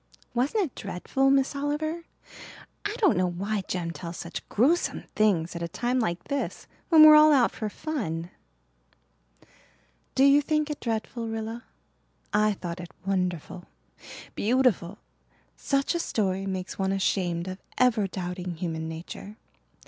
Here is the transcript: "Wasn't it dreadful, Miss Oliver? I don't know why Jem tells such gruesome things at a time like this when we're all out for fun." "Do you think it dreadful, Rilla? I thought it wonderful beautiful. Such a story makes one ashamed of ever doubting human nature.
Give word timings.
"Wasn't 0.33 0.63
it 0.65 0.73
dreadful, 0.73 1.29
Miss 1.29 1.55
Oliver? 1.55 2.05
I 2.83 2.95
don't 2.97 3.15
know 3.15 3.29
why 3.29 3.61
Jem 3.67 3.91
tells 3.91 4.17
such 4.17 4.49
gruesome 4.49 5.03
things 5.15 5.55
at 5.55 5.61
a 5.61 5.67
time 5.67 5.99
like 5.99 6.23
this 6.23 6.65
when 6.89 7.03
we're 7.03 7.13
all 7.13 7.31
out 7.31 7.51
for 7.51 7.69
fun." 7.69 8.31
"Do 10.15 10.23
you 10.23 10.41
think 10.41 10.71
it 10.71 10.79
dreadful, 10.79 11.27
Rilla? 11.27 11.65
I 12.33 12.53
thought 12.53 12.79
it 12.79 12.89
wonderful 13.05 13.67
beautiful. 14.33 14.97
Such 15.55 15.93
a 15.93 15.99
story 15.99 16.47
makes 16.47 16.79
one 16.79 16.91
ashamed 16.91 17.47
of 17.47 17.59
ever 17.77 18.07
doubting 18.07 18.55
human 18.55 18.89
nature. 18.89 19.37